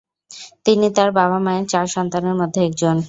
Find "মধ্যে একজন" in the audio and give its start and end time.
2.41-2.97